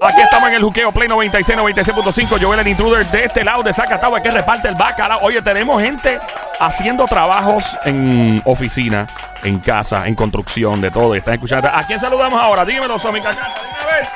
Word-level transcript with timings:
Aquí 0.00 0.20
estamos 0.20 0.48
en 0.48 0.54
el 0.54 0.62
juqueo 0.62 0.92
Play 0.92 1.08
96, 1.08 1.58
96.5. 1.58 2.40
Joel 2.40 2.60
el 2.60 2.68
intruder 2.68 3.04
de 3.08 3.24
este 3.24 3.42
lado 3.42 3.64
de 3.64 3.74
Zacatagua 3.74 4.20
que 4.20 4.30
reparte 4.30 4.68
el 4.68 4.76
bacalao. 4.76 5.20
Oye, 5.22 5.42
tenemos 5.42 5.82
gente 5.82 6.20
haciendo 6.60 7.04
trabajos 7.06 7.64
en 7.84 8.40
oficina, 8.44 9.08
en 9.42 9.58
casa, 9.58 10.06
en 10.06 10.14
construcción, 10.14 10.80
de 10.80 10.92
todo. 10.92 11.16
Están 11.16 11.34
escuchando. 11.34 11.68
¿A 11.68 11.82
quién 11.84 11.98
saludamos 11.98 12.40
ahora? 12.40 12.64
Dímelo, 12.64 12.96
Somi 12.98 13.20
Cacata. 13.20 13.54
Dime 13.54 13.78
a 13.82 13.96
ver. 13.96 14.08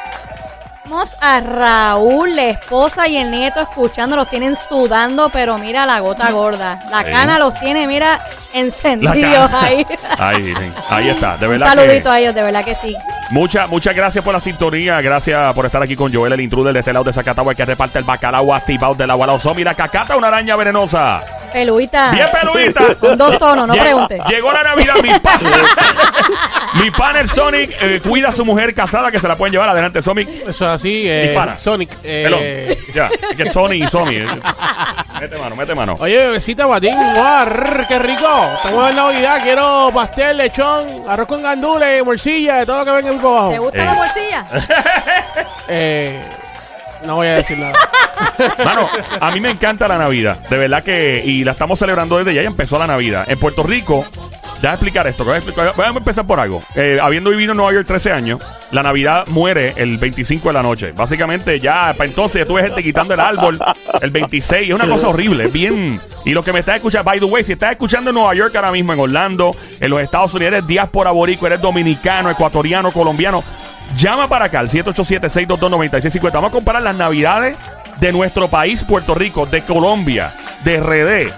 Tenemos 0.84 1.16
a 1.20 1.40
Raúl, 1.40 2.36
la 2.36 2.44
esposa 2.44 3.08
y 3.08 3.16
el 3.16 3.30
nieto 3.32 3.60
escuchando, 3.60 4.14
los 4.14 4.28
tienen 4.28 4.54
sudando, 4.54 5.30
pero 5.30 5.58
mira 5.58 5.84
la 5.84 5.98
gota 5.98 6.30
gorda. 6.30 6.80
La 6.90 7.02
cana 7.02 7.38
los 7.38 7.58
tiene, 7.58 7.88
mira, 7.88 8.20
encendidos 8.52 9.52
ahí. 9.52 9.86
Ahí, 10.18 10.54
ahí 10.90 11.08
está. 11.08 11.36
De 11.36 11.46
Un 11.46 11.52
verdad 11.52 11.68
saludito 11.68 12.04
que 12.04 12.08
a 12.08 12.20
ellos, 12.20 12.34
de 12.34 12.42
verdad 12.42 12.64
que 12.64 12.74
sí. 12.76 12.96
muchas, 13.30 13.68
muchas 13.68 13.94
gracias 13.94 14.22
por 14.24 14.32
la 14.34 14.40
sintonía. 14.40 15.00
Gracias 15.00 15.54
por 15.54 15.66
estar 15.66 15.82
aquí 15.82 15.96
con 15.96 16.12
Joel, 16.12 16.32
el 16.34 16.40
intruder 16.40 16.72
de 16.72 16.80
este 16.80 16.92
lado 16.92 17.04
de 17.04 17.12
Zacatagua 17.12 17.54
que 17.54 17.64
reparte 17.64 17.98
el 17.98 18.04
bacalao 18.04 18.54
activado 18.54 18.94
de 18.94 19.06
la 19.06 19.14
Guala 19.14 19.38
Somi. 19.38 19.64
La 19.64 19.74
cacata, 19.74 20.16
una 20.16 20.28
araña 20.28 20.54
venenosa. 20.56 21.20
Peluita. 21.52 22.10
Bien 22.12 22.26
peluita. 22.32 22.94
Con 23.00 23.18
dos 23.18 23.38
tonos, 23.38 23.66
no 23.68 23.74
pregunte. 23.74 24.18
Llegó 24.28 24.52
la 24.52 24.62
Navidad, 24.62 24.94
mi 25.02 25.10
pana. 25.18 25.50
mi 26.74 26.90
pana 26.90 27.20
el 27.20 27.28
Sonic 27.30 27.70
eh, 27.80 28.00
cuida 28.02 28.30
a 28.30 28.32
su 28.32 28.44
mujer 28.44 28.74
casada 28.74 29.10
que 29.10 29.20
se 29.20 29.28
la 29.28 29.36
pueden 29.36 29.52
llevar 29.52 29.68
adelante, 29.68 30.00
Sonic. 30.02 30.28
Eso 30.28 30.48
es 30.48 30.62
así, 30.62 31.04
eh, 31.08 31.24
Dispara. 31.28 31.56
Sonic. 31.56 31.90
eh, 32.02 32.24
Hello. 32.26 32.92
Ya, 32.94 33.08
es 33.30 33.36
que 33.36 33.50
Sony 33.50 33.72
y 33.74 33.86
Sony. 33.88 34.10
eh. 34.12 34.26
Mete 35.20 35.38
mano, 35.38 35.54
mete 35.56 35.74
mano. 35.74 35.96
Oye, 36.00 36.16
bebecita 36.16 36.64
Guatín, 36.64 36.94
guar, 37.14 37.86
qué 37.88 37.98
rico. 37.98 38.28
Estamos 38.56 38.90
en 38.90 38.96
Navidad, 38.96 39.40
quiero 39.42 39.90
pastel, 39.94 40.36
lechón, 40.36 40.86
arroz 41.08 41.26
con 41.28 41.42
gandules, 41.42 42.04
morcilla, 42.04 42.56
de 42.56 42.66
todo 42.66 42.78
lo 42.78 42.84
que 42.84 42.90
venga 42.90 43.10
ahí 43.10 43.18
por 43.18 43.22
¿Te 43.50 43.56
abajo. 43.56 43.62
gusta 43.62 43.78
Eh. 43.78 43.84
la 43.84 43.94
bolsilla? 43.94 44.46
Eh, 45.68 46.20
no 47.04 47.16
voy 47.16 47.26
a 47.28 47.34
decir 47.34 47.58
nada. 47.58 47.72
Mano, 48.64 48.88
a 49.20 49.30
mí 49.30 49.40
me 49.40 49.50
encanta 49.50 49.88
la 49.88 49.98
Navidad. 49.98 50.38
De 50.48 50.56
verdad 50.56 50.82
que. 50.82 51.22
Y 51.24 51.44
la 51.44 51.52
estamos 51.52 51.78
celebrando 51.78 52.18
desde 52.18 52.34
ya. 52.34 52.42
Ya 52.42 52.48
empezó 52.48 52.78
la 52.78 52.86
Navidad. 52.86 53.24
En 53.30 53.38
Puerto 53.38 53.62
Rico. 53.62 54.04
Déjame 54.56 54.74
explicar 54.74 55.06
esto. 55.08 55.24
Voy 55.24 55.34
a, 55.34 55.82
a 55.82 55.88
empezar 55.88 56.24
por 56.24 56.38
algo. 56.38 56.62
Eh, 56.76 57.00
habiendo 57.02 57.30
vivido 57.30 57.50
en 57.50 57.56
Nueva 57.56 57.72
York 57.72 57.84
13 57.84 58.12
años, 58.12 58.40
la 58.70 58.84
Navidad 58.84 59.26
muere 59.26 59.74
el 59.76 59.98
25 59.98 60.50
de 60.50 60.52
la 60.52 60.62
noche. 60.62 60.92
Básicamente, 60.92 61.58
ya 61.58 61.92
para 61.94 62.04
entonces 62.08 62.42
ya 62.42 62.46
tuve 62.46 62.62
gente 62.62 62.80
quitando 62.80 63.12
el 63.12 63.18
árbol 63.18 63.58
el 64.00 64.10
26. 64.12 64.68
Es 64.68 64.74
una 64.74 64.88
cosa 64.88 65.08
horrible. 65.08 65.48
Bien. 65.48 66.00
Y 66.24 66.30
lo 66.30 66.44
que 66.44 66.52
me 66.52 66.60
estás 66.60 66.76
escuchando, 66.76 67.04
by 67.04 67.18
the 67.18 67.24
way, 67.24 67.42
si 67.42 67.52
estás 67.52 67.72
escuchando 67.72 68.10
en 68.10 68.14
Nueva 68.14 68.34
York 68.36 68.54
ahora 68.54 68.70
mismo, 68.70 68.92
en 68.92 69.00
Orlando, 69.00 69.50
en 69.80 69.90
los 69.90 70.00
Estados 70.00 70.32
Unidos, 70.34 70.54
eres 70.54 70.66
diáspora 70.68 71.10
boricua, 71.10 71.48
eres 71.48 71.60
dominicano, 71.60 72.30
ecuatoriano, 72.30 72.92
colombiano. 72.92 73.42
Llama 73.96 74.28
para 74.28 74.46
acá 74.46 74.60
al 74.60 74.68
787-622-9650. 74.68 76.32
Vamos 76.32 76.48
a 76.50 76.52
comparar 76.52 76.82
las 76.82 76.96
navidades 76.96 77.56
de 78.00 78.12
nuestro 78.12 78.48
país, 78.48 78.82
Puerto 78.84 79.14
Rico, 79.14 79.46
de 79.46 79.62
Colombia, 79.62 80.32
de 80.64 80.78
RD, 80.80 81.32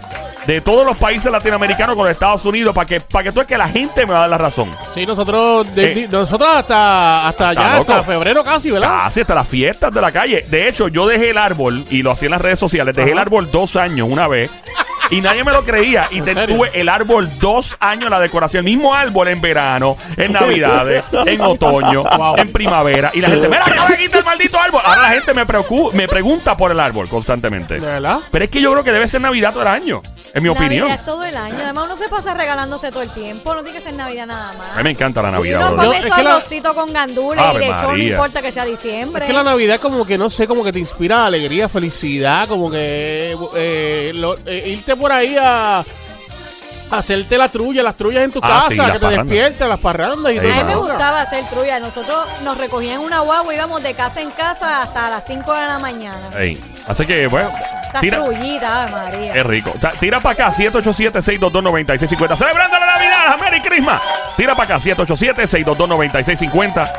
de 0.47 0.61
todos 0.61 0.87
los 0.87 0.97
países 0.97 1.31
latinoamericanos 1.33 1.97
con 1.97 2.05
los 2.07 2.13
Estados 2.13 2.45
Unidos, 2.45 2.75
para 2.75 2.87
que, 2.87 3.01
para 3.01 3.25
que 3.25 3.33
tú 3.33 3.41
es 3.41 3.47
que 3.47 3.59
la 3.59 3.69
gente 3.69 4.07
me 4.07 4.13
va 4.13 4.19
a 4.19 4.21
dar 4.23 4.31
la 4.31 4.39
razón. 4.39 4.71
Sí, 4.95 5.05
nosotros, 5.07 5.75
de- 5.75 6.05
Eh. 6.05 6.09
nosotros 6.11 6.49
hasta, 6.49 7.29
hasta 7.29 7.53
ya, 7.55 7.77
hasta 7.79 8.03
febrero 8.03 8.45
casi, 8.45 8.71
¿verdad? 8.71 8.95
Casi 9.05 9.21
hasta 9.23 9.35
las 9.35 9.49
fiestas 9.49 9.93
de 9.93 10.01
la 10.01 10.13
calle. 10.13 10.47
De 10.49 10.69
hecho, 10.69 10.89
yo 10.89 11.07
dejé 11.07 11.31
el 11.31 11.39
árbol, 11.39 11.85
y 11.91 12.03
lo 12.03 12.11
hacía 12.13 12.27
en 12.27 12.33
las 12.33 12.43
redes 12.43 12.59
sociales, 12.61 12.95
dejé 12.97 13.13
el 13.13 13.19
árbol 13.19 13.51
dos 13.51 13.77
años 13.77 14.09
una 14.11 14.29
vez. 14.29 14.51
Y 15.17 15.21
nadie 15.21 15.45
me 15.45 15.53
lo 15.53 15.65
creía. 15.65 16.09
Y 16.11 16.19
¿En 16.19 16.25
te- 16.25 16.35
tuve 16.47 16.71
el 16.75 16.89
árbol 16.89 17.31
dos 17.39 17.77
años 17.81 18.11
la 18.11 18.21
decoración. 18.21 18.67
El 18.67 18.73
mismo 18.75 18.95
árbol 18.95 19.29
en 19.29 19.41
verano, 19.41 19.97
en 20.17 20.33
navidades, 20.33 21.05
en 21.27 21.41
otoño, 21.41 22.05
Wow. 22.17 22.37
en 22.39 22.53
primavera. 22.53 23.11
Y 23.15 23.21
la 23.21 23.29
gente, 23.29 23.49
mira, 23.49 23.65
acaba 23.67 23.89
de 23.89 23.97
quitar 23.99 24.21
el 24.21 24.25
maldito 24.27 24.59
árbol. 24.59 24.81
Ahora 24.85 25.03
la 25.03 25.09
gente 25.11 25.35
me, 25.35 25.47
preocu- 25.47 25.93
me 25.93 26.09
pregunta 26.09 26.57
por 26.57 26.71
el 26.71 26.81
árbol 26.81 27.09
constantemente. 27.09 27.75
¿De 27.79 27.87
verdad? 27.87 28.19
Pero 28.31 28.45
es 28.45 28.51
que 28.51 28.61
yo 28.61 28.73
creo 28.73 28.85
que 28.85 28.93
debe 28.93 29.09
ser 29.09 29.21
Navidad 29.21 29.51
todo 29.53 29.63
el 29.63 29.69
año, 29.69 30.03
en 30.33 30.43
mi 30.43 30.49
opinión. 30.49 30.89
Navidad 30.89 30.99
es 31.01 31.05
todo 31.07 31.25
el 31.25 31.37
año. 31.37 31.55
Además, 31.63 31.85
uno 31.87 31.97
se 31.97 32.09
pasa 32.09 32.35
regalándose 32.35 32.91
todo 32.91 33.03
el 33.03 33.11
tiempo. 33.11 33.55
No 33.55 33.63
tiene 33.63 33.79
que 33.79 33.85
ser 33.85 33.95
Navidad 33.95 34.27
nada 34.27 34.53
más. 34.59 34.73
A 34.75 34.79
mí 34.79 34.85
me 34.85 34.91
encanta 34.91 35.23
la 35.23 35.31
Navidad. 35.31 35.61
Uno 35.61 35.77
come 35.77 35.85
Yo- 35.85 35.93
su 36.03 36.09
es 36.09 36.15
que 36.15 36.23
la- 36.23 36.31
arrocito 36.37 36.75
con 36.75 36.93
gandules 36.93 37.45
Ave 37.45 37.65
y 37.65 37.69
lechón, 37.69 37.87
no 37.93 37.97
importa 37.99 38.43
que 38.43 38.53
sea 38.53 38.65
diciembre. 38.65 39.25
Es 39.25 39.29
que 39.29 39.33
la 39.37 39.43
Navidad 39.45 39.81
como 39.81 40.05
que, 40.07 40.19
no 40.19 40.31
sé, 40.31 40.47
como 40.47 40.65
que 40.65 40.73
te 40.73 40.79
inspira 40.79 41.27
alegría, 41.27 41.69
felicidad, 41.69 42.49
como 42.49 42.71
que 42.71 43.37
eh, 43.57 44.13
lo- 44.15 44.37
eh, 44.47 44.65
irte 44.69 44.97
por 44.97 45.04
ahí 45.13 45.37
a, 45.41 45.85
hacerte 46.91 47.39
la 47.39 47.49
trulla, 47.49 47.83
las 47.83 47.95
trullas 47.97 48.23
en 48.25 48.31
tu 48.31 48.39
Ah, 48.43 48.67
casa, 48.69 48.71
sí, 48.71 48.77
que 48.77 48.83
te 48.93 48.99
parrandas. 49.01 49.27
despiertes, 49.27 49.69
las 49.69 49.81
parrandas 49.81 50.33
y 50.33 50.37
todo 50.39 50.53
A 50.53 50.57
mí 50.57 50.65
me 50.65 50.77
gustaba 50.77 51.21
hacer 51.23 51.45
trulla. 51.47 51.81
Nosotros 51.81 52.29
nos 52.45 52.57
recogían 52.59 53.01
una 53.01 53.21
guagua 53.21 53.53
y 53.53 53.57
íbamos 53.57 53.83
de 53.83 53.95
casa 53.95 54.21
en 54.21 54.31
casa 54.31 54.83
hasta 54.83 55.11
las 55.11 55.27
5 55.27 55.53
de 55.53 55.67
la 55.67 55.79
mañana. 55.79 56.31
Ey, 56.39 56.63
Así 56.87 57.07
que, 57.07 57.27
bueno, 57.27 57.51
tira. 58.01 58.21
María. 58.91 59.35
Es 59.35 59.47
rico. 59.47 59.73
Tira 59.99 60.21
para 60.21 60.49
acá, 60.49 60.53
787-622-9650. 60.57 62.37
Celebrando 62.37 62.79
la 62.79 62.87
Navidad, 62.87 63.39
Merry 63.41 63.61
Christmas. 63.63 64.01
Tira 64.37 64.55
para 64.55 64.77
acá, 64.77 64.85
787-622-9650. 64.85 66.93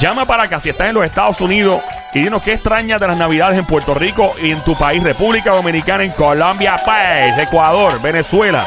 Llama 0.00 0.24
para 0.26 0.42
acá 0.44 0.60
si 0.60 0.68
estás 0.70 0.88
en 0.88 0.94
los 0.94 1.04
Estados 1.04 1.40
Unidos 1.40 1.80
y 2.14 2.20
dinos 2.20 2.42
qué 2.42 2.54
extrañas 2.54 3.00
de 3.00 3.06
las 3.06 3.16
Navidades 3.16 3.58
en 3.58 3.64
Puerto 3.66 3.94
Rico 3.94 4.34
y 4.42 4.50
en 4.50 4.60
tu 4.64 4.76
país, 4.76 5.02
República 5.02 5.50
Dominicana, 5.52 6.04
en 6.04 6.12
Colombia, 6.12 6.80
país, 6.84 7.36
Ecuador, 7.38 8.00
Venezuela. 8.00 8.66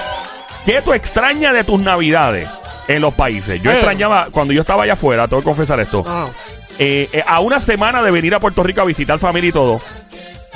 ¿Qué 0.66 0.82
tú 0.82 0.94
extrañas 0.94 1.54
de 1.54 1.64
tus 1.64 1.80
Navidades 1.82 2.48
en 2.88 3.02
los 3.02 3.14
países? 3.14 3.62
Yo 3.62 3.72
Eh. 3.72 3.76
extrañaba, 3.76 4.28
cuando 4.32 4.54
yo 4.54 4.62
estaba 4.62 4.84
allá 4.84 4.94
afuera, 4.94 5.28
tengo 5.28 5.42
que 5.42 5.46
confesar 5.46 5.80
esto, 5.80 6.04
Ah, 6.08 6.28
eh, 6.78 7.10
eh, 7.12 7.24
a 7.26 7.40
una 7.40 7.60
semana 7.60 8.02
de 8.04 8.12
venir 8.12 8.34
a 8.36 8.40
Puerto 8.40 8.62
Rico 8.64 8.82
a 8.82 8.86
visitar 8.86 9.18
familia 9.20 9.50
y 9.50 9.54
todo, 9.54 9.82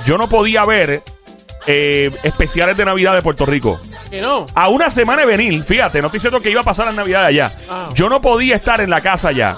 yo 0.05 0.17
no 0.17 0.29
podía 0.29 0.63
ver 0.65 1.01
especiales 1.67 2.77
de 2.77 2.85
Navidad 2.85 3.15
de 3.15 3.21
Puerto 3.23 3.45
Rico. 3.45 3.79
que 4.11 4.21
no. 4.21 4.45
A 4.53 4.67
una 4.69 4.91
semana 4.91 5.23
de 5.23 5.27
venir, 5.27 5.63
fíjate, 5.63 5.99
no 5.99 6.07
estoy 6.07 6.19
diciendo 6.19 6.39
que 6.39 6.51
iba 6.51 6.61
a 6.61 6.63
pasar 6.63 6.85
las 6.85 6.93
Navidades 6.95 7.29
allá. 7.29 7.51
Ah. 7.69 7.89
Yo 7.95 8.07
no 8.07 8.21
podía 8.21 8.55
estar 8.55 8.79
en 8.81 8.91
la 8.91 9.01
casa 9.01 9.29
allá 9.29 9.57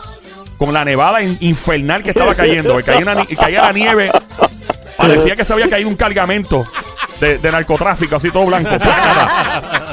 con 0.57 0.73
la 0.73 0.83
nevada 0.83 1.21
in- 1.21 1.37
infernal 1.41 2.03
que 2.03 2.09
estaba 2.09 2.35
cayendo. 2.35 2.75
que 2.77 2.83
Caía, 2.83 3.61
la 3.61 3.71
nieve. 3.71 4.11
Parecía 4.97 5.35
que 5.35 5.45
se 5.45 5.53
había 5.53 5.69
caído 5.69 5.87
un 5.89 5.95
cargamento 5.95 6.65
de, 7.19 7.51
narcotráfico, 7.51 8.15
así 8.15 8.31
todo 8.31 8.45
blanco. 8.45 8.69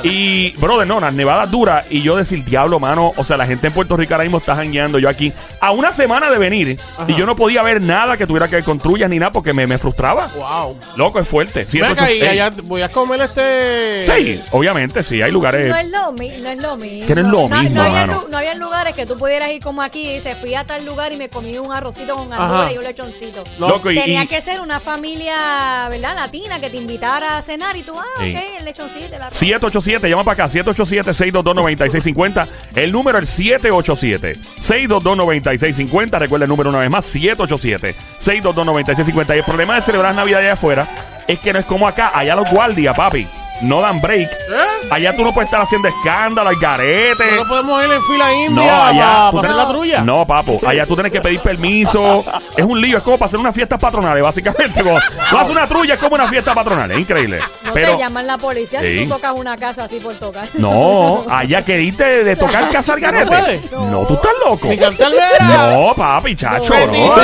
Y, 0.05 0.51
brother, 0.59 0.87
no, 0.87 1.01
las 1.01 1.13
nevadas 1.15 1.51
duras. 1.51 1.85
Y 1.91 2.03
yo 2.03 2.17
decir, 2.17 2.45
diablo, 2.45 2.79
mano. 2.79 3.13
O 3.17 3.25
sea, 3.25 3.37
la 3.37 3.47
gente 3.47 3.67
en 3.69 3.73
Puerto 3.73 3.97
Rico 3.97 4.15
ahora 4.15 4.25
mismo 4.25 4.39
está 4.39 4.55
jangueando. 4.55 4.99
Yo 4.99 5.09
aquí, 5.09 5.33
a 5.61 5.73
una 5.73 5.93
semana 5.93 6.31
de 6.31 6.39
venir. 6.39 6.79
Y 7.09 7.15
yo 7.15 7.27
no 7.27 7.37
podía 7.37 7.63
ver 7.63 7.81
nada 7.81 8.17
que 8.17 8.27
tuviera 8.27 8.49
que 8.49 8.57
ver 8.57 8.65
con 8.65 8.79
trullas 8.79 9.09
ni 9.11 9.19
nada 9.19 9.33
porque 9.33 9.53
me, 9.53 9.67
me 9.67 9.79
frustraba. 9.79 10.27
Wow. 10.37 10.79
Loco, 10.97 11.19
es 11.21 11.27
fuerte. 11.29 11.67
Ven 11.73 11.85
acá, 11.85 12.11
y 12.11 12.19
786. 12.21 12.31
allá 12.31 12.51
voy 12.65 12.83
a 12.83 12.89
comer 12.91 13.21
este. 13.23 14.07
Sí, 14.07 14.43
obviamente, 14.53 15.03
sí. 15.03 15.23
Hay 15.23 15.33
lugares. 15.33 15.67
No 15.69 15.77
es 15.77 15.89
lo, 15.89 16.13
mi- 16.13 16.29
no 16.41 16.49
es 16.51 16.59
lo 16.61 16.77
mismo. 16.77 17.07
Que 17.07 17.15
no 17.15 17.21
es 17.23 17.27
lo 17.27 17.49
mismo, 17.49 17.71
no, 17.71 17.83
había, 17.83 18.07
mano. 18.07 18.21
lu- 18.23 18.29
no 18.29 18.37
había 18.39 18.55
lugares 18.55 18.95
que 18.95 19.07
tú 19.07 19.17
pudieras 19.17 19.51
ir 19.51 19.63
como 19.63 19.83
aquí 19.83 20.09
y 20.09 20.15
dices, 20.15 20.37
fui 20.39 20.55
a 20.55 20.65
tal 20.65 20.85
lugar 20.85 21.13
y 21.13 21.17
me 21.17 21.29
comí 21.29 21.57
un 21.59 21.73
arrocito 21.73 22.17
con 22.17 22.33
Ajá. 22.33 22.73
y 22.73 22.79
un 22.79 22.85
lechoncito. 22.85 23.45
Loco, 23.59 23.91
y- 23.91 23.95
Tenía 23.97 24.25
y- 24.25 24.27
que 24.27 24.41
ser 24.41 24.61
una 24.61 24.81
familia, 24.81 25.89
¿verdad? 25.91 26.15
Latina 26.17 26.59
que 26.61 26.71
te 26.71 26.77
invitara 26.77 27.39
a 27.39 27.43
cenar 27.43 27.77
y 27.77 27.83
tú, 27.83 27.95
ah, 27.99 28.05
Sí. 28.21 28.35
ok, 28.35 28.43
el 28.59 28.65
lechoncito, 28.65 29.15
el 29.17 29.23
arroz. 29.23 29.39
787, 29.39 29.94
llama 30.03 30.25
para 30.25 30.45
acá, 30.45 30.55
787-622-9650. 30.55 32.47
El 32.77 32.93
número 32.93 33.19
es 33.19 33.39
787-622-9650. 33.39 36.19
Recuerda 36.19 36.45
el 36.45 36.49
número 36.49 36.71
una 36.71 36.79
vez 36.81 36.91
más, 36.91 37.15
787-622-9650. 37.15 39.35
Y 39.35 39.39
el 39.39 39.45
problema 39.45 39.77
de 39.77 39.83
celebrar 39.83 40.15
Navidad 40.15 40.41
allá 40.41 40.55
afuera 40.55 40.89
es 41.27 41.39
que 41.39 41.53
no 41.53 41.59
es 41.59 41.67
como 41.67 41.87
acá. 41.89 42.13
Allá 42.15 42.37
los 42.37 42.51
guardias, 42.51 42.97
papi, 42.97 43.27
no 43.63 43.81
dan 43.81 44.01
break. 44.01 44.31
¿Eh? 44.31 44.89
Allá 44.91 45.15
tú 45.15 45.25
no 45.25 45.33
puedes 45.33 45.49
estar 45.49 45.63
haciendo 45.63 45.89
escándalo, 45.89 46.51
hay 46.51 46.57
garete. 46.61 47.25
No 47.37 47.45
podemos 47.47 47.85
ir 47.85 47.93
en 47.93 48.03
fila 48.03 48.33
india 48.33 48.65
No, 48.65 48.83
allá 48.85 49.31
para 49.33 49.49
hacer 49.49 49.55
la 49.57 49.69
trulla. 49.69 50.01
No, 50.03 50.27
papo, 50.27 50.61
allá 50.67 50.87
tú 50.87 50.95
tienes 50.95 51.13
que 51.13 51.21
pedir 51.21 51.41
permiso. 51.41 52.25
Es 52.57 52.65
un 52.65 52.81
lío, 52.81 52.99
es 52.99 53.03
como 53.03 53.19
para 53.19 53.27
hacer 53.29 53.41
una 53.41 53.53
fiesta 53.53 53.77
patronal, 53.77 54.21
básicamente. 54.23 54.83
Como, 54.83 54.97
tú 55.31 55.37
haces 55.37 55.51
una 55.51 55.67
trulla, 55.67 55.95
es 55.95 56.01
como 56.01 56.15
una 56.15 56.29
fiesta 56.29 56.55
patronal, 56.55 56.91
es 56.93 56.99
increíble. 57.01 57.41
No 57.65 57.73
Pero, 57.73 57.93
te 57.93 57.99
llaman 57.99 58.27
la 58.27 58.39
policía 58.39 58.81
Sí. 58.81 58.99
si 59.01 59.05
tú 59.05 59.15
tocas 59.15 59.33
una 59.35 59.57
casa 59.57 59.85
así 59.85 59.99
por 59.99 60.15
tocar. 60.15 60.47
no, 60.55 61.25
allá 61.31 61.63
que 61.63 61.81
irte 61.81 62.05
de, 62.05 62.25
de 62.25 62.37
tocar 62.37 62.71
casa 62.71 62.93
al 62.93 63.01
garete. 63.01 63.61
No, 63.73 64.05
tú 64.07 64.15
estás 64.15 64.33
loco. 64.45 64.69
Ni 64.69 64.79
cantar 64.79 65.11
vera. 65.11 65.71
No, 65.71 65.95
papi, 65.95 66.37
chacho, 66.37 66.75
no. 66.75 67.17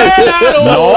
No. 0.64 0.92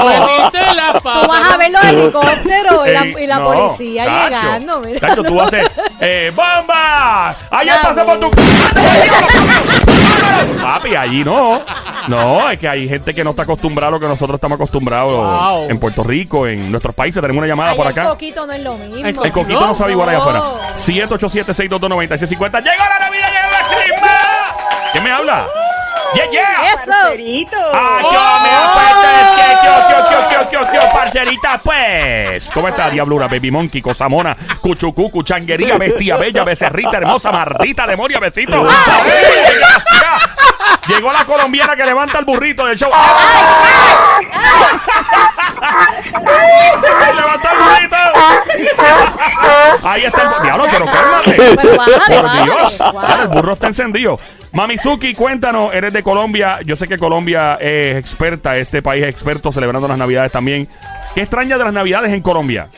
paz. 1.02 1.22
Tú 1.22 1.28
vas 1.28 1.52
a 1.52 1.56
ver 1.56 1.70
los 1.70 1.84
helicópteros 1.84 2.88
y 2.88 2.90
la, 2.90 3.02
Ey, 3.02 3.14
y 3.20 3.26
la 3.26 3.38
no, 3.38 3.52
policía 3.52 4.04
llegando, 4.04 4.80
mira. 4.80 5.00
Tacho, 5.00 5.23
tú 5.24 5.40
haces, 5.40 5.70
eh, 6.00 6.32
¡bomba! 6.34 7.28
Allá 7.50 7.76
Ya, 7.76 7.82
pasé 7.82 8.02
por 8.04 8.20
tu... 8.20 8.30
Papi, 10.62 10.94
allí 10.96 11.24
no. 11.24 11.62
No, 12.08 12.50
es 12.50 12.58
que 12.58 12.68
hay 12.68 12.88
gente 12.88 13.14
que 13.14 13.24
no 13.24 13.30
está 13.30 13.42
acostumbrada 13.42 13.88
a 13.88 13.92
lo 13.92 14.00
que 14.00 14.06
nosotros 14.06 14.34
estamos 14.36 14.56
acostumbrados 14.56 15.12
Wow. 15.14 15.70
en 15.70 15.78
Puerto 15.78 16.02
Rico, 16.02 16.46
en 16.46 16.70
nuestros 16.70 16.94
países. 16.94 17.20
Tenemos 17.20 17.38
una 17.40 17.46
llamada 17.48 17.70
Allá 17.70 17.76
por 17.76 17.86
El 17.86 17.92
acá. 17.92 18.04
coquito 18.10 18.46
no 18.46 18.52
es 18.52 18.62
lo 18.62 18.74
mismo. 18.76 19.22
El 19.24 19.32
coquito 19.32 19.60
no, 19.60 19.66
No, 19.68 19.74
sabe 19.74 19.92
igual 19.92 20.08
allá 20.10 20.18
afuera. 20.18 20.42
787-622-9650. 20.76 22.62
¡Llegó 22.62 22.84
la 22.84 22.98
Navidad! 22.98 23.28
¡Llegó 23.30 23.50
la 23.50 23.76
Christmas! 23.76 24.12
¿Quién 24.92 25.04
me 25.04 25.10
habla? 25.12 25.46
Yeah, 26.14 26.30
yeah. 26.30 26.68
Eso. 26.68 26.76
Parcerito. 26.92 27.56
¡Ay, 27.72 28.04
yo 28.04 28.10
me 28.42 28.48
yo, 30.50 30.60
yo, 30.72 30.92
parcerita, 30.92 31.60
pues! 31.62 32.50
¿Cómo 32.52 32.68
está, 32.68 32.90
diablura, 32.90 33.26
baby 33.26 33.50
monkey, 33.50 33.82
cosamona, 33.82 34.36
cuchucú, 34.60 35.10
cuchanguería, 35.10 35.76
bestia 35.78 36.16
bella, 36.16 36.44
becerrita, 36.44 36.98
hermosa, 36.98 37.32
maldita, 37.32 37.86
demonia, 37.86 38.18
besito? 38.20 38.66
Llegó 40.88 41.12
la 41.12 41.24
colombiana 41.24 41.74
que 41.76 41.84
levanta 41.84 42.18
el 42.18 42.24
burrito 42.24 42.66
del 42.66 42.76
show. 42.76 42.90
¡Levanta 47.14 47.52
el 47.52 47.58
burrito! 47.58 47.96
Ahí 49.82 50.04
está 50.04 50.22
el. 50.22 50.42
Diablo, 50.42 50.66
pero 50.70 50.84
cálmate. 50.86 51.56
Por. 52.06 52.44
Dios. 52.44 52.78
El 53.20 53.28
burro 53.28 53.52
está 53.54 53.66
encendido. 53.68 54.18
Mamizuki, 54.54 55.14
cuéntanos, 55.14 55.74
eres 55.74 55.92
de 55.92 56.04
Colombia. 56.04 56.60
Yo 56.64 56.76
sé 56.76 56.86
que 56.86 56.96
Colombia 56.96 57.58
es 57.60 57.96
experta, 57.96 58.56
este 58.56 58.82
país 58.82 59.02
es 59.02 59.10
experto 59.10 59.50
celebrando 59.50 59.88
las 59.88 59.98
Navidades 59.98 60.30
también. 60.30 60.68
¿Qué 61.12 61.22
extraña 61.22 61.58
de 61.58 61.64
las 61.64 61.72
Navidades 61.72 62.12
en 62.12 62.22
Colombia? 62.22 62.68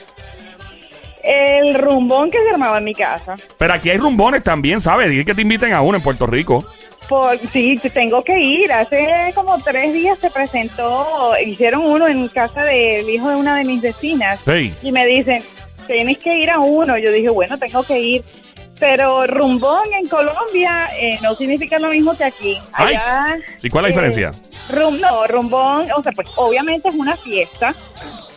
El 1.23 1.75
rumbón 1.75 2.31
que 2.31 2.43
se 2.43 2.49
armaba 2.49 2.79
en 2.79 2.85
mi 2.85 2.95
casa. 2.95 3.35
Pero 3.59 3.75
aquí 3.75 3.91
hay 3.91 3.99
rumbones 3.99 4.43
también, 4.43 4.81
¿sabes? 4.81 5.11
Dile 5.11 5.27
que 5.27 5.35
te 5.35 5.43
inviten 5.43 5.75
a 5.75 5.83
uno 5.83 5.99
en 5.99 6.03
Puerto 6.03 6.27
Rico. 6.27 6.65
Por, 7.11 7.39
sí, 7.53 7.79
tengo 7.93 8.23
que 8.23 8.41
ir. 8.41 8.73
Hace 8.73 9.33
como 9.35 9.59
tres 9.59 9.93
días 9.93 10.19
se 10.19 10.31
presentó, 10.31 11.35
hicieron 11.45 11.85
uno 11.85 12.09
en 12.09 12.27
casa 12.29 12.65
del 12.65 13.09
hijo 13.11 13.29
de 13.29 13.37
una 13.37 13.55
de 13.55 13.65
mis 13.65 13.83
vecinas. 13.83 14.41
Sí. 14.47 14.73
Y 14.83 14.93
me 14.93 15.05
dicen, 15.05 15.43
tienes 15.87 16.17
que 16.19 16.37
ir 16.37 16.51
a 16.51 16.59
uno. 16.59 16.97
Yo 16.97 17.13
dije, 17.13 17.29
bueno, 17.29 17.59
tengo 17.59 17.83
que 17.83 17.99
ir. 17.99 18.25
Pero 18.79 19.27
rumbón 19.27 19.85
en 19.99 20.09
Colombia 20.09 20.89
eh, 21.01 21.19
no 21.23 21.35
significa 21.35 21.79
lo 21.79 21.89
mismo 21.89 22.17
que 22.17 22.25
aquí. 22.25 22.59
Allá, 22.73 23.39
¿Y 23.63 23.71
cuál 23.71 23.87
es 23.87 23.97
la 23.97 24.03
eh, 24.03 24.09
diferencia? 24.09 24.31
Rum, 24.69 25.01
no, 25.01 25.27
rumbón, 25.27 25.91
o 25.97 26.03
sea, 26.03 26.13
pues 26.13 26.29
obviamente 26.37 26.89
es 26.89 26.95
una 26.95 27.17
fiesta, 27.17 27.75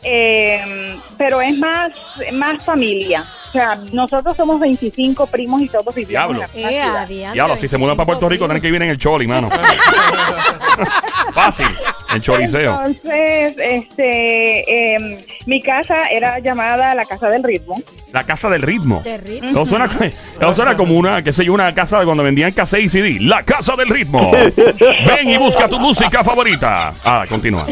eh, 0.04 0.96
pero 1.18 1.42
es 1.42 1.58
más, 1.58 1.92
más 2.34 2.64
familia. 2.64 3.26
O 3.50 3.52
sea, 3.52 3.76
nosotros 3.94 4.38
somos 4.38 4.60
25 4.60 5.26
primos 5.28 5.62
y 5.62 5.68
todos 5.70 5.94
vivimos 5.96 6.10
Diablo. 6.10 6.36
en 6.36 6.40
la 6.42 6.48
misma 6.48 6.70
Eh, 6.70 6.84
ciudad. 6.84 6.98
adiante, 7.04 7.34
Diablo, 7.34 7.58
si 7.58 7.68
se 7.68 7.78
mudan 7.78 7.98
para 7.98 8.06
Puerto 8.06 8.30
Rico, 8.30 8.46
tienen 8.46 8.62
que 8.62 8.68
vivir 8.68 8.82
en 8.84 8.90
el 8.90 8.98
Choli, 8.98 9.28
mano. 9.28 9.50
Fácil, 11.34 11.68
en 12.14 12.22
Choliseo. 12.22 12.74
Entonces, 12.86 13.56
este, 13.58 14.96
em, 14.96 15.18
mi 15.46 15.62
casa 15.62 16.08
era 16.12 16.40
llamada 16.40 16.94
la 16.96 17.06
Casa 17.06 17.30
del 17.30 17.44
Ritmo. 17.44 17.76
La 18.12 18.24
casa 18.24 18.50
del 18.50 18.64
ritmo. 18.64 19.02
De 19.04 19.18
ritmo. 19.18 19.50
Eso 19.52 19.66
suena, 19.68 19.86
eso 19.86 20.54
suena 20.56 20.76
como 20.76 20.96
una, 20.96 21.22
qué 21.22 21.32
sé 21.32 21.46
yo, 21.46 21.54
una 21.54 21.72
casa 21.76 22.00
de 22.00 22.06
cuando 22.06 22.24
vendían 22.24 22.52
cassette 22.52 22.82
y 22.86 22.90
CD. 22.90 23.18
La 23.20 23.44
casa 23.44 23.76
del 23.76 23.88
ritmo. 23.88 24.32
Ven 24.32 25.30
y 25.30 25.38
busca 25.38 25.68
tu 25.68 25.80
música 25.80 26.24
favorita. 26.24 26.96
Ah, 27.06 27.26
continúa. 27.30 27.68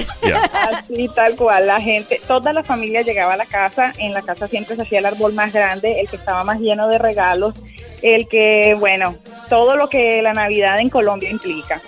Así, 0.71 1.09
tal 1.15 1.35
cual. 1.35 1.65
La 1.65 1.81
gente, 1.81 2.21
toda 2.27 2.53
la 2.53 2.61
familia 2.63 3.01
llegaba 3.01 3.33
a 3.33 3.37
la 3.37 3.45
casa. 3.47 3.93
En 3.97 4.13
la 4.13 4.21
casa 4.21 4.47
siempre 4.47 4.75
se 4.75 4.83
hacía 4.83 4.99
el 4.99 5.07
árbol 5.07 5.33
más 5.33 5.51
grande, 5.51 5.66
el 5.73 5.81
que 6.09 6.15
estaba 6.15 6.43
más 6.43 6.59
lleno 6.59 6.87
de 6.87 6.97
regalos, 6.97 7.53
el 8.01 8.27
que, 8.27 8.75
bueno, 8.79 9.15
todo 9.49 9.75
lo 9.75 9.89
que 9.89 10.21
la 10.21 10.33
Navidad 10.33 10.79
en 10.79 10.89
Colombia 10.89 11.29
implica. 11.29 11.81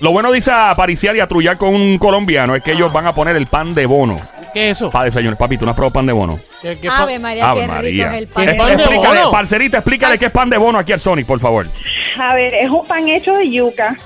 Lo 0.00 0.12
bueno 0.12 0.30
dice 0.30 0.52
a 0.52 0.74
pariciar 0.76 1.16
y 1.16 1.20
a 1.20 1.26
trullar 1.26 1.56
con 1.58 1.74
un 1.74 1.98
colombiano 1.98 2.54
es 2.54 2.62
que 2.62 2.72
ellos 2.72 2.92
van 2.92 3.06
a 3.08 3.14
poner 3.14 3.34
el 3.36 3.48
pan 3.48 3.74
de 3.74 3.84
bono. 3.86 4.20
¿Qué 4.54 4.70
es 4.70 4.78
eso? 4.78 4.90
Para 4.90 5.06
desayunar, 5.06 5.36
papi, 5.36 5.58
¿tú 5.58 5.64
no 5.64 5.72
has 5.72 5.76
probado 5.76 5.92
pan 5.92 6.06
de 6.06 6.12
bono? 6.12 6.38
¿Qué- 6.62 6.78
qué 6.80 6.88
pa- 6.88 7.02
Ave 7.02 7.18
María, 7.18 7.50
Ave 7.50 7.60
qué 7.62 7.66
María. 7.66 8.08
rico 8.10 8.14
es 8.14 8.18
el 8.18 8.28
¿Qué 8.28 8.34
pan. 8.54 8.56
pan 8.68 8.76
de 8.76 8.82
explícale, 8.84 9.18
bono? 9.18 9.30
parcerita, 9.32 9.76
explícale 9.78 10.18
qué 10.18 10.26
es 10.26 10.32
pan 10.32 10.48
de 10.50 10.56
bono 10.56 10.78
aquí 10.78 10.92
al 10.92 11.00
Sonic, 11.00 11.26
por 11.26 11.40
favor. 11.40 11.66
A 12.18 12.34
ver, 12.34 12.54
es 12.54 12.70
un 12.70 12.86
pan 12.86 13.08
hecho 13.08 13.34
de 13.34 13.50
yuca. 13.50 13.96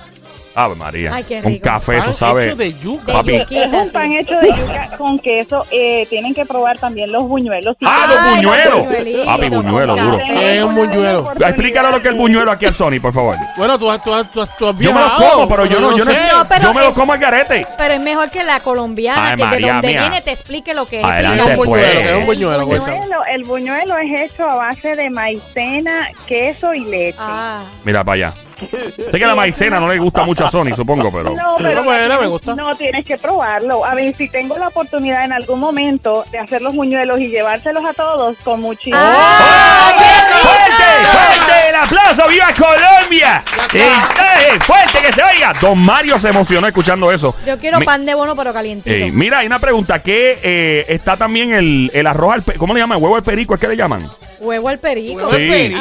Ave 0.54 0.75
María. 0.75 1.10
Ay, 1.14 1.25
qué 1.25 1.40
Un 1.43 1.58
café, 1.58 1.96
eso 1.96 2.06
pan 2.08 2.14
sabe. 2.14 2.44
hecho 2.46 2.56
de 2.56 2.72
yuca. 2.78 3.12
Papi. 3.12 3.37
Es 3.50 3.72
un 3.72 3.90
pan 3.90 4.12
hecho 4.12 4.38
de 4.38 4.49
yuca 4.49 4.90
con 4.99 5.19
queso. 5.19 5.64
Eh, 5.70 6.06
tienen 6.10 6.34
que 6.34 6.44
probar 6.44 6.78
también 6.78 7.10
los 7.10 7.25
buñuelos. 7.26 7.75
Sí, 7.81 7.87
¡Ah, 7.88 8.06
los 8.08 8.37
buñuelos! 8.37 9.25
Papi, 9.26 9.49
buñuelo, 9.49 9.96
duro. 9.96 10.19
café. 10.19 10.34
¿Qué 10.34 10.58
es 10.58 10.64
un 10.64 10.75
buñuelo? 10.75 11.32
Explícale 11.40 11.90
lo 11.90 12.02
que 12.02 12.08
es 12.08 12.12
el 12.14 12.19
buñuelo 12.20 12.50
aquí 12.50 12.66
al 12.66 12.75
Sonic, 12.75 13.00
por 13.00 13.14
favor. 13.14 13.37
Bueno, 13.56 13.78
tú, 13.78 13.90
has- 13.90 14.02
tú, 14.02 14.10
tú, 14.32 14.40
has- 14.43 14.56
tú 14.56 14.66
has 14.69 14.76
Yo 14.78 14.93
me 14.93 15.00
lo 15.00 15.06
viajado, 15.06 15.31
como, 15.32 15.49
pero 15.49 15.64
yo 15.66 15.81
no, 15.81 15.96
yo 15.96 16.04
no, 16.04 16.12
sé. 16.12 16.19
No, 16.32 16.49
pero 16.49 16.62
yo 16.62 16.75
me 16.75 16.81
lo 16.81 16.88
es- 16.88 16.94
como 16.94 17.12
al 17.12 17.19
garete. 17.19 17.66
Pero 17.78 17.94
es 17.94 18.00
mejor 18.00 18.31
que 18.31 18.44
la 18.44 18.60
colombiana, 18.60 19.28
Ay, 19.31 19.37
que 19.37 19.56
de 19.62 19.69
donde 19.72 19.88
mía. 19.88 20.00
viene 20.00 20.20
te 20.20 20.32
explique 20.32 20.75
lo 20.75 20.84
que 20.87 21.00
es. 21.00 21.05
Adelante, 21.05 21.43
¿Qué 21.44 21.52
es 21.52 21.58
un 21.58 21.64
pues. 21.64 21.69
buñuelo? 21.70 21.93
¿Qué 22.00 22.05
es 22.10 22.12
un 22.14 22.20
El 22.20 22.26
buñuelo? 22.26 22.66
Cuéntame. 22.66 22.93
buñuelo, 22.98 23.25
el 23.25 23.43
buñuelo 23.44 23.96
es 23.98 24.32
hecho 24.32 24.50
a 24.50 24.55
base 24.56 24.94
de 24.96 25.10
maicena, 25.10 26.08
queso 26.26 26.75
y 26.75 26.84
leche. 26.84 27.19
Ah, 27.20 27.60
Mira 27.84 28.05
para 28.05 28.14
allá. 28.28 28.34
Sé 28.70 29.18
que 29.18 29.26
la 29.26 29.34
maicena 29.34 29.80
no 29.80 29.86
le 29.88 29.98
gusta 29.98 30.22
mucho 30.24 30.46
a 30.46 30.50
Sonic, 30.50 30.74
supongo, 30.76 31.10
pero. 31.12 31.30
No, 31.34 31.56
pero 31.58 31.74
No, 31.76 31.84
bueno, 31.84 32.00
tienes- 32.06 32.20
me 32.20 32.26
gusta. 32.26 32.54
No, 32.54 32.74
tienes 32.76 33.04
que 33.04 33.18
probarlo. 33.18 33.84
A 33.84 33.94
ver, 33.94 34.14
si 34.14 34.28
tengo 34.28 34.56
la 34.58 34.68
oportunidad 34.68 35.24
en 35.24 35.32
algún 35.32 35.60
momento 35.60 36.24
de 36.30 36.38
hacer 36.38 36.62
los 36.62 36.74
buñuelos 36.74 37.20
y 37.20 37.28
llevárselos 37.28 37.84
a 37.84 37.92
todos 37.92 38.36
con 38.38 38.60
muchísimo. 38.60 38.96
¡Ah! 38.98 39.92
¡Fuerte! 40.42 41.06
¡Fuerte 41.10 41.68
el 41.68 41.74
aplauso! 41.76 42.28
¡Viva 42.30 42.46
Colombia! 42.56 43.42
Eh, 43.74 44.58
¡Fuerte 44.60 44.98
que 45.06 45.12
se 45.12 45.22
oiga! 45.22 45.52
Don 45.60 45.78
Mario 45.78 46.18
se 46.18 46.28
emocionó 46.28 46.66
escuchando 46.66 47.12
eso. 47.12 47.34
Yo 47.46 47.58
quiero 47.58 47.78
Mi- 47.78 47.86
pan 47.86 48.04
de 48.04 48.14
bono, 48.14 48.34
pero 48.36 48.52
calientito. 48.52 48.94
Ey, 48.94 49.10
mira, 49.12 49.38
hay 49.38 49.46
una 49.46 49.58
pregunta. 49.58 50.02
¿Qué 50.02 50.38
eh, 50.42 50.86
está 50.88 51.16
también 51.16 51.52
el, 51.54 51.90
el 51.94 52.06
arroz 52.06 52.34
al 52.34 52.42
pe- 52.42 52.54
¿Cómo 52.54 52.74
le 52.74 52.80
llaman? 52.80 53.02
¿Huevo 53.02 53.16
al 53.16 53.22
perico? 53.22 53.54
¿Es 53.54 53.60
que 53.60 53.68
le 53.68 53.76
llaman? 53.76 54.06
Huevo 54.42 54.68
al 54.68 54.78
perico. 54.78 55.16
Huevo 55.16 55.30
al 55.30 55.36
Sí, 55.36 55.48
perico. 55.48 55.80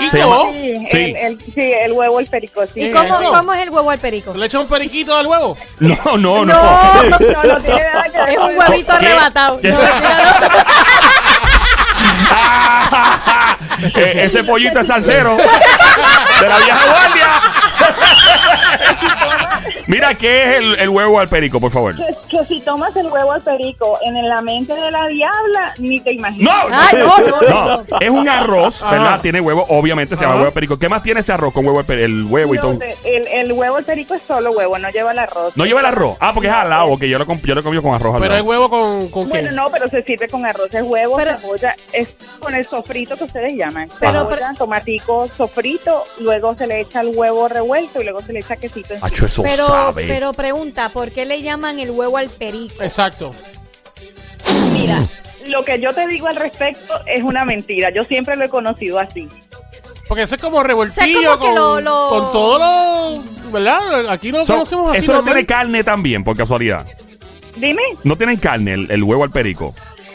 Sí, 0.54 0.86
Sí. 0.92 0.98
El, 0.98 1.16
el- 1.18 1.40
sí, 1.42 1.74
el 1.74 1.92
huevo, 1.94 2.20
el 2.20 2.28
perico, 2.28 2.62
sí. 2.72 2.82
¿Y 2.82 2.88
¿Qué 2.88 2.94
cómo, 2.94 3.18
cómo 3.32 3.54
es 3.54 3.62
el 3.62 3.70
huevo 3.72 3.90
al 3.92 4.00
perico? 4.00 4.32
¿Tú 4.34 4.38
le 4.40 4.46
echas 4.46 4.62
un 4.62 4.68
periquito 4.68 5.16
al 5.16 5.26
huevo? 5.28 5.58
No, 5.80 5.98
no, 6.18 6.46
no. 6.46 6.46
No, 6.46 7.04
No, 7.04 7.10
no 7.10 7.18
tiene 7.60 7.84
nada 7.94 8.04
que 8.12 8.18
ver 8.20 8.30
es 8.30 8.38
un 8.38 8.58
huevito 8.58 8.94
¿Qué? 9.00 9.06
arrebatado. 9.08 9.60
¿Qué? 9.62 9.72
No, 9.72 9.78
no. 9.80 9.86
Ese 13.96 14.44
pollito 14.44 14.80
es 14.80 14.88
salsero 14.88 15.38
de 16.40 16.48
la 16.50 16.58
vieja 16.58 16.86
guardia. 16.86 17.28
Mira, 19.92 20.16
¿qué 20.16 20.44
es 20.52 20.58
el, 20.60 20.80
el 20.80 20.90
huevo 20.90 21.20
al 21.20 21.28
perico, 21.28 21.60
por 21.60 21.70
favor? 21.72 21.96
Que, 21.96 22.06
que 22.30 22.46
si 22.46 22.62
tomas 22.62 22.96
el 22.96 23.08
huevo 23.08 23.34
al 23.34 23.42
perico 23.42 24.00
en 24.04 24.14
la 24.28 24.42
mente 24.42 24.74
de 24.74 24.90
la 24.90 25.08
diabla, 25.08 25.74
ni 25.80 26.00
te 26.00 26.14
imaginas. 26.14 26.66
No, 26.70 26.76
Ay, 26.76 26.98
no, 26.98 27.18
no, 27.18 27.42
no, 27.42 27.78
no. 27.90 28.00
es 28.00 28.10
un 28.10 28.30
arroz, 28.30 28.82
¿verdad? 28.90 29.08
Ajá. 29.16 29.22
Tiene 29.22 29.42
huevo, 29.42 29.66
obviamente 29.70 30.16
se 30.16 30.22
llama 30.22 30.34
Ajá. 30.36 30.40
huevo 30.40 30.48
al 30.48 30.54
perico. 30.54 30.78
¿Qué 30.80 30.88
más 30.90 31.04
tiene 31.04 31.20
ese 31.20 31.34
arroz 31.34 31.54
con 31.54 31.66
huevo 31.66 31.80
al 31.80 31.86
perico? 31.86 32.06
El 32.06 32.24
huevo 32.26 32.54
y 32.54 32.58
No, 32.58 32.64
todo. 32.64 32.74
de- 32.76 32.96
el, 33.04 33.28
el 33.28 33.52
huevo 33.52 33.76
al 33.78 33.84
perico 33.84 34.14
es 34.14 34.22
solo 34.22 34.52
huevo, 34.52 34.80
no 34.80 34.90
lleva 34.92 35.12
el 35.12 35.20
arroz. 35.20 35.58
No 35.58 35.66
lleva 35.66 35.82
el 35.82 35.86
arroz. 35.88 36.16
Ah, 36.22 36.32
porque 36.34 36.48
es 36.48 36.54
al 36.54 36.70
lado, 36.70 36.98
que 36.98 37.10
yo 37.10 37.20
lo, 37.20 37.26
com- 37.26 37.42
yo 37.44 37.54
lo 37.54 37.62
comí 37.62 37.82
con 37.82 37.94
arroz 37.94 38.16
al 38.16 38.22
Pero 38.22 38.36
es 38.36 38.42
huevo 38.44 38.70
con, 38.70 39.10
con 39.10 39.26
qué? 39.26 39.42
Bueno, 39.42 39.52
no, 39.52 39.70
pero 39.72 39.88
se 39.90 40.02
sirve 40.04 40.30
con 40.30 40.46
arroz, 40.46 40.74
es 40.74 40.84
huevo, 40.84 41.18
Pero- 41.18 41.36
cebolla, 41.38 41.76
es 41.92 42.16
con 42.40 42.56
el 42.56 42.66
sofrito 42.66 43.18
que 43.18 43.26
ustedes 43.26 43.56
llaman. 43.58 43.90
Pero- 44.00 44.22
Cebolla, 44.30 44.54
tomatico, 44.58 45.28
sofrito, 45.36 46.04
luego 46.22 46.56
se 46.56 46.66
le 46.66 46.80
echa 46.80 47.02
el 47.02 47.12
huevo 47.14 47.50
revuelto 47.50 48.00
y 48.02 48.06
luego 48.06 48.22
se 48.22 48.32
le 48.32 48.40
echa 48.40 48.56
quesito 48.56 48.94
encima. 48.94 49.08
Acho, 49.08 49.26
eso 49.26 49.44
Pero, 49.44 49.68
sabe. 49.86 50.08
pero 50.08 50.34
pregunta, 50.34 50.90
¿por 50.90 51.12
qué 51.12 51.26
le 51.26 51.42
llaman 51.42 51.80
el 51.80 51.92
huevo 51.92 52.18
al 52.18 52.30
perico? 52.30 52.82
Exacto. 52.84 53.32
Mira, 54.74 54.98
lo 55.48 55.64
que 55.64 55.80
yo 55.80 55.94
te 55.94 56.08
digo 56.08 56.28
al 56.28 56.36
respecto 56.36 56.94
es 57.06 57.24
una 57.24 57.46
mentira. 57.46 57.90
Yo 57.94 58.04
siempre 58.04 58.36
lo 58.36 58.46
he 58.46 58.50
conocido 58.50 59.00
así. 59.00 59.28
Porque 60.08 60.24
eso 60.24 60.36
es 60.36 60.42
como 60.42 60.62
revoltillo 60.64 61.22
como 61.34 61.40
que 61.40 61.46
con, 61.48 61.56
lo- 61.56 61.82
lo- 61.82 62.10
con 62.10 62.32
todo 62.34 62.60
lo... 62.60 63.52
¿Verdad? 63.52 64.10
Aquí 64.10 64.32
no 64.32 64.46
So, 64.46 64.54
conocemos 64.54 64.90
así. 64.92 65.00
eso 65.04 65.12
no 65.12 65.18
normal. 65.20 65.34
tiene 65.36 65.46
carne 65.46 65.84
también, 65.84 66.24
por 66.24 66.36
casualidad. 66.38 66.86
Dime, 67.58 67.82
No 68.04 68.16
tienen 68.18 68.38
carne 68.38 68.74
el, 68.74 68.92
el 68.92 69.04
huevo 69.04 69.24
al 69.24 69.32
perico. 69.32 69.74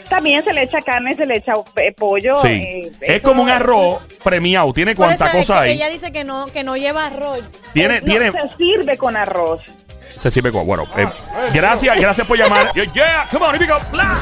También 0.09 0.43
se 0.43 0.53
le 0.53 0.63
echa 0.63 0.81
carne, 0.81 1.13
se 1.13 1.25
le 1.25 1.37
echa 1.37 1.53
eh, 1.77 1.91
pollo. 1.93 2.41
Sí. 2.41 2.47
eh, 2.47 2.91
es 3.01 3.21
como 3.21 3.43
un 3.43 3.49
arroz 3.49 4.03
premiado. 4.23 4.73
Tiene 4.73 4.95
Por 4.95 5.05
cuánta 5.07 5.25
eso 5.27 5.37
es 5.37 5.45
cosa 5.47 5.63
que 5.63 5.69
hay. 5.69 5.75
ella 5.75 5.89
dice 5.89 6.11
que 6.11 6.23
no, 6.23 6.45
que 6.47 6.63
no 6.63 6.77
lleva 6.77 7.05
arroz. 7.07 7.41
Tiene, 7.73 7.99
No, 8.01 8.05
tiene. 8.05 8.31
Se 8.31 8.49
sirve 8.57 8.97
con 8.97 9.15
arroz. 9.15 9.61
Se 10.19 10.31
sirve 10.31 10.51
con. 10.51 10.65
Bueno, 10.65 10.85
eh, 10.97 11.05
gracias, 11.53 11.99
gracias 11.99 12.25
por 12.27 12.37
llamar. 12.37 12.71
Yeah, 12.75 12.85
yeah, 12.93 13.27
come 13.31 13.45
on, 13.45 13.55
here 13.55 13.65
we 13.65 13.67
go. 13.67 13.77
Blah. 13.91 14.17